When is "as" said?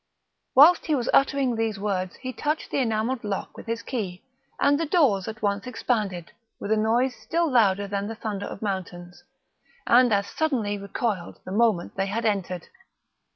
10.11-10.25